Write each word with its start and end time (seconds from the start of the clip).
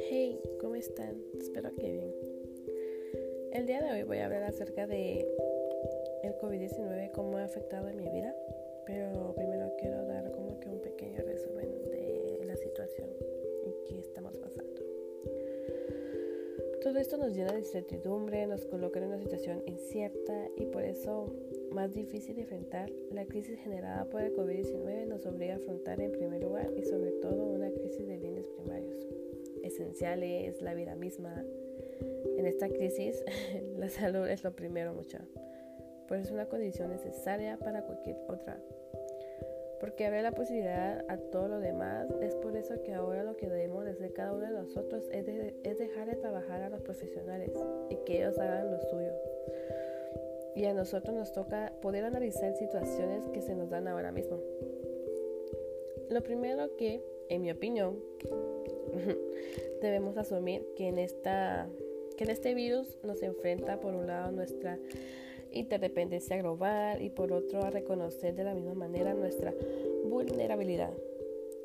Hey, 0.00 0.40
¿cómo 0.60 0.74
están? 0.74 1.22
Espero 1.38 1.70
que 1.76 1.92
bien. 1.92 2.12
El 3.52 3.66
día 3.66 3.80
de 3.80 3.92
hoy 3.92 4.02
voy 4.02 4.18
a 4.18 4.24
hablar 4.24 4.42
acerca 4.42 4.88
de 4.88 5.24
el 6.24 6.36
COVID-19, 6.38 7.12
cómo 7.12 7.36
ha 7.36 7.44
afectado 7.44 7.88
en 7.88 7.96
mi 7.96 8.08
vida, 8.08 8.34
pero 8.86 9.23
Todo 16.84 16.98
esto 16.98 17.16
nos 17.16 17.34
llena 17.34 17.50
de 17.52 17.60
incertidumbre, 17.60 18.46
nos 18.46 18.66
coloca 18.66 19.00
en 19.00 19.06
una 19.06 19.18
situación 19.18 19.62
incierta 19.64 20.34
y 20.54 20.66
por 20.66 20.84
eso 20.84 21.34
más 21.72 21.94
difícil 21.94 22.36
de 22.36 22.42
enfrentar, 22.42 22.90
la 23.10 23.24
crisis 23.24 23.58
generada 23.58 24.04
por 24.04 24.20
el 24.20 24.36
COVID-19 24.36 25.06
nos 25.06 25.24
obliga 25.24 25.54
a 25.54 25.56
afrontar 25.56 25.98
en 26.02 26.12
primer 26.12 26.42
lugar 26.42 26.70
y 26.76 26.84
sobre 26.84 27.12
todo 27.12 27.46
una 27.46 27.70
crisis 27.70 28.06
de 28.06 28.18
bienes 28.18 28.44
primarios, 28.48 29.08
esenciales, 29.62 30.60
la 30.60 30.74
vida 30.74 30.94
misma. 30.94 31.42
En 32.36 32.44
esta 32.44 32.68
crisis, 32.68 33.24
la 33.78 33.88
salud 33.88 34.28
es 34.28 34.44
lo 34.44 34.54
primero, 34.54 34.92
mucha, 34.92 35.24
pues 36.06 36.26
es 36.26 36.32
una 36.32 36.50
condición 36.50 36.90
necesaria 36.90 37.56
para 37.56 37.82
cualquier 37.86 38.18
otra 38.28 38.62
porque 39.80 40.06
abre 40.06 40.22
la 40.22 40.32
posibilidad 40.32 41.04
a 41.08 41.16
todo 41.16 41.48
lo 41.48 41.60
demás. 41.60 42.08
Es 42.20 42.34
por 42.36 42.56
eso 42.56 42.82
que 42.82 42.94
ahora 42.94 43.22
lo 43.22 43.36
que 43.36 43.48
debemos 43.48 43.86
hacer 43.86 44.12
cada 44.12 44.32
uno 44.32 44.46
de 44.46 44.52
nosotros 44.52 45.04
es, 45.10 45.26
es 45.28 45.78
dejar 45.78 46.08
de 46.08 46.16
trabajar 46.16 46.62
a 46.62 46.68
los 46.68 46.82
profesionales 46.82 47.50
y 47.90 47.96
que 48.04 48.18
ellos 48.18 48.38
hagan 48.38 48.70
lo 48.70 48.80
suyo. 48.80 49.12
Y 50.54 50.66
a 50.66 50.74
nosotros 50.74 51.16
nos 51.16 51.32
toca 51.32 51.72
poder 51.82 52.04
analizar 52.04 52.54
situaciones 52.54 53.28
que 53.28 53.42
se 53.42 53.54
nos 53.54 53.70
dan 53.70 53.88
ahora 53.88 54.12
mismo. 54.12 54.38
Lo 56.10 56.22
primero 56.22 56.76
que, 56.76 57.02
en 57.28 57.42
mi 57.42 57.50
opinión, 57.50 57.98
debemos 59.82 60.16
asumir 60.16 60.66
que 60.76 60.88
en, 60.88 60.98
esta, 60.98 61.68
que 62.16 62.24
en 62.24 62.30
este 62.30 62.54
virus 62.54 62.98
nos 63.02 63.22
enfrenta 63.22 63.80
por 63.80 63.94
un 63.94 64.06
lado 64.06 64.30
nuestra 64.30 64.78
interdependencia 65.54 66.36
global 66.36 67.02
y 67.02 67.10
por 67.10 67.32
otro 67.32 67.62
a 67.62 67.70
reconocer 67.70 68.34
de 68.34 68.44
la 68.44 68.54
misma 68.54 68.74
manera 68.74 69.14
nuestra 69.14 69.54
vulnerabilidad. 70.04 70.92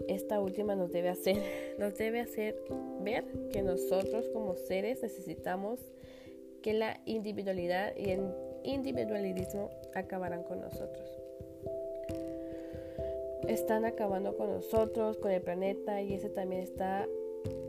Esta 0.07 0.39
última 0.39 0.75
nos 0.75 0.91
debe 0.91 1.09
hacer, 1.09 1.37
nos 1.79 1.97
debe 1.97 2.21
hacer 2.21 2.55
ver 3.01 3.25
que 3.51 3.61
nosotros 3.61 4.29
como 4.33 4.55
seres 4.55 5.01
necesitamos 5.03 5.79
que 6.61 6.73
la 6.73 6.99
individualidad 7.05 7.95
y 7.95 8.11
el 8.11 8.33
individualismo 8.63 9.69
acabarán 9.93 10.43
con 10.43 10.61
nosotros. 10.61 11.09
Están 13.47 13.85
acabando 13.85 14.37
con 14.37 14.51
nosotros, 14.51 15.17
con 15.17 15.31
el 15.31 15.41
planeta 15.41 16.01
y 16.01 16.13
ese 16.13 16.29
también 16.29 16.61
está 16.61 17.07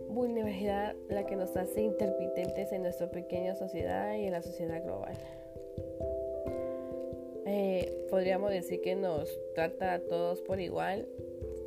vulnerabilidad 0.08 0.94
la 1.08 1.24
que 1.24 1.36
nos 1.36 1.56
hace 1.56 1.82
intermitentes 1.82 2.72
en 2.72 2.82
nuestra 2.82 3.10
pequeña 3.10 3.55
sociedad 3.55 4.14
y 4.16 4.27
en 4.27 4.32
la 4.32 4.42
sociedad 4.42 4.82
global. 4.82 5.14
Eh, 7.52 8.06
podríamos 8.08 8.52
decir 8.52 8.80
que 8.80 8.94
nos 8.94 9.28
trata 9.56 9.94
a 9.94 9.98
todos 9.98 10.40
por 10.40 10.60
igual, 10.60 11.08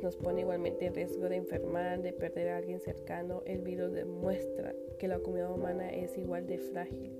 nos 0.02 0.16
pone 0.16 0.40
igualmente 0.40 0.86
en 0.86 0.94
riesgo 0.94 1.28
de 1.28 1.36
enfermar, 1.36 2.00
de 2.00 2.14
perder 2.14 2.48
a 2.48 2.56
alguien 2.56 2.80
cercano. 2.80 3.42
El 3.44 3.60
virus 3.60 3.92
demuestra 3.92 4.74
que 4.98 5.08
la 5.08 5.18
comunidad 5.18 5.52
humana 5.52 5.92
es 5.92 6.16
igual 6.16 6.46
de 6.46 6.56
frágil 6.56 7.12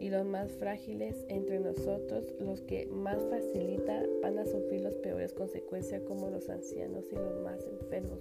y 0.00 0.10
los 0.10 0.26
más 0.26 0.50
frágiles 0.50 1.24
entre 1.28 1.60
nosotros, 1.60 2.24
los 2.40 2.60
que 2.62 2.86
más 2.86 3.24
facilita, 3.30 4.02
van 4.20 4.36
a 4.36 4.46
sufrir 4.46 4.80
las 4.80 4.96
peores 4.96 5.32
consecuencias 5.32 6.02
como 6.02 6.28
los 6.28 6.48
ancianos 6.48 7.04
y 7.12 7.14
los 7.14 7.40
más 7.44 7.64
enfermos. 7.64 8.18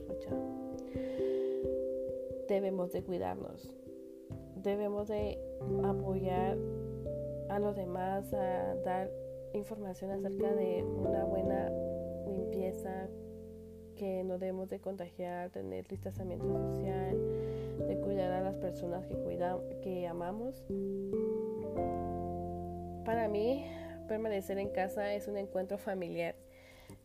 Debemos 2.47 2.91
de 2.91 3.02
cuidarnos, 3.02 3.73
debemos 4.57 5.08
de 5.08 5.39
apoyar 5.83 6.55
a 7.49 7.58
los 7.58 7.75
demás, 7.75 8.31
a 8.31 8.75
dar 8.86 9.20
información 9.54 10.12
acerca 10.12 10.54
de 10.54 10.84
una 10.84 11.26
buena 11.26 11.70
limpieza, 12.28 13.08
que 13.95 14.23
no 14.23 14.39
debemos 14.39 14.70
de 14.70 14.80
contagiar, 14.80 15.52
tener 15.52 15.88
distanciamiento 15.88 16.48
social, 16.48 17.17
de 17.88 18.00
cuidar 18.00 18.32
a 18.32 18.42
las 18.42 18.56
personas 18.56 19.06
que, 19.06 19.16
cuidamos, 19.16 19.64
que 19.82 20.08
amamos. 20.08 20.64
Para 23.06 23.28
mí, 23.28 23.66
permanecer 24.08 24.58
en 24.58 24.70
casa 24.70 25.14
es 25.14 25.28
un 25.28 25.38
encuentro 25.38 25.78
familiar 25.78 26.36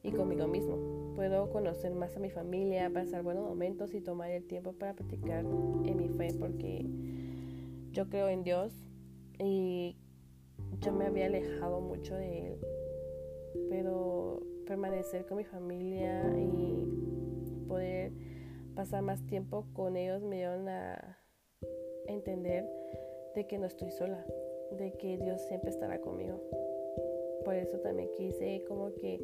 y 0.03 0.13
conmigo 0.13 0.47
mismo. 0.47 1.15
Puedo 1.15 1.51
conocer 1.51 1.95
más 1.95 2.17
a 2.17 2.21
mi 2.21 2.31
familia, 2.31 2.91
pasar 2.91 3.23
buenos 3.23 3.45
momentos 3.45 3.95
y 3.95 4.01
tomar 4.01 4.31
el 4.31 4.47
tiempo 4.47 4.73
para 4.73 4.95
practicar 4.95 5.41
en 5.45 5.97
mi 5.97 6.09
fe 6.09 6.35
porque 6.39 6.87
yo 7.93 8.09
creo 8.09 8.29
en 8.29 8.43
Dios 8.43 8.73
y 9.39 9.97
yo 10.81 10.93
me 10.93 11.07
había 11.07 11.27
alejado 11.27 11.81
mucho 11.81 12.15
de 12.15 12.49
él, 12.49 12.59
pero 13.71 14.43
permanecer 14.67 15.27
con 15.27 15.39
mi 15.39 15.45
familia 15.45 16.23
y 16.37 17.67
poder 17.69 18.13
pasar 18.75 19.03
más 19.03 19.25
tiempo 19.27 19.67
con 19.73 19.97
ellos 19.97 20.23
me 20.23 20.37
dieron 20.37 20.69
a 20.69 21.19
entender 22.07 22.69
de 23.35 23.47
que 23.47 23.59
no 23.59 23.67
estoy 23.67 23.91
sola, 23.91 24.25
de 24.73 24.93
que 24.93 25.19
Dios 25.19 25.41
siempre 25.43 25.71
estará 25.71 26.01
conmigo. 26.01 26.41
Por 27.45 27.55
eso 27.55 27.79
también 27.79 28.11
quise 28.17 28.65
como 28.67 28.95
que 28.95 29.21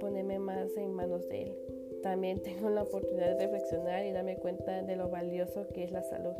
ponerme 0.00 0.38
más 0.38 0.76
en 0.76 0.92
manos 0.92 1.28
de 1.28 1.44
Él. 1.44 1.58
También 2.02 2.42
tengo 2.42 2.70
la 2.70 2.82
oportunidad 2.82 3.36
de 3.36 3.46
reflexionar 3.46 4.04
y 4.04 4.12
darme 4.12 4.36
cuenta 4.36 4.82
de 4.82 4.96
lo 4.96 5.08
valioso 5.08 5.66
que 5.68 5.84
es 5.84 5.90
la 5.90 6.02
salud 6.02 6.34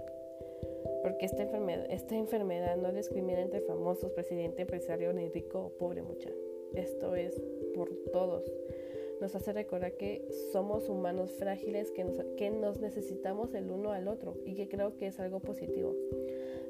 porque 1.02 1.26
esta 1.26 1.42
enfermedad, 1.42 1.86
esta 1.90 2.16
enfermedad 2.16 2.76
no 2.76 2.92
discrimina 2.92 3.40
entre 3.40 3.60
famosos, 3.60 4.12
presidente, 4.12 4.62
empresario, 4.62 5.12
ni 5.12 5.28
rico 5.28 5.60
o 5.60 5.68
pobre 5.70 6.02
mucha. 6.02 6.30
Esto 6.74 7.14
es 7.14 7.40
por 7.74 7.90
todos. 8.12 8.44
Nos 9.20 9.34
hace 9.34 9.52
recordar 9.52 9.96
que 9.96 10.28
somos 10.52 10.88
humanos 10.88 11.32
frágiles, 11.32 11.90
que 11.90 12.04
nos, 12.04 12.18
que 12.36 12.50
nos 12.50 12.80
necesitamos 12.80 13.52
el 13.54 13.70
uno 13.70 13.90
al 13.92 14.06
otro 14.06 14.36
y 14.44 14.54
que 14.54 14.68
creo 14.68 14.96
que 14.96 15.08
es 15.08 15.18
algo 15.18 15.40
positivo. 15.40 15.94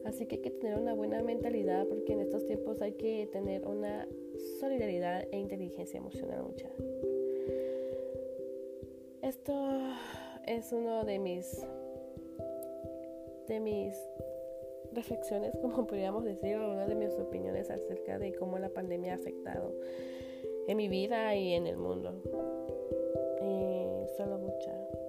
Así 0.04 0.26
que 0.26 0.36
hay 0.36 0.42
que 0.42 0.50
tener 0.50 0.78
una 0.78 0.94
buena 0.94 1.22
mentalidad 1.22 1.86
porque 1.86 2.14
en 2.14 2.20
estos 2.20 2.46
tiempos 2.46 2.80
hay 2.80 2.92
que 2.92 3.28
tener 3.30 3.66
una 3.66 4.08
solidaridad 4.60 5.26
e 5.30 5.38
inteligencia 5.38 5.98
emocional 5.98 6.42
mucha. 6.42 6.68
Esto 9.20 9.54
es 10.46 10.72
uno 10.72 11.04
de 11.04 11.18
mis 11.18 11.66
de 13.48 13.60
mis 13.60 13.94
reflexiones, 14.92 15.56
como 15.62 15.86
podríamos 15.86 16.24
decir, 16.24 16.56
una 16.58 16.86
de 16.86 16.94
mis 16.94 17.12
opiniones 17.14 17.70
acerca 17.70 18.18
de 18.18 18.34
cómo 18.34 18.58
la 18.58 18.68
pandemia 18.68 19.12
ha 19.12 19.16
afectado 19.16 19.74
en 20.66 20.76
mi 20.76 20.88
vida 20.88 21.34
y 21.34 21.54
en 21.54 21.66
el 21.66 21.76
mundo. 21.76 22.14
Y 23.40 24.16
solo 24.16 24.38
mucha. 24.38 25.07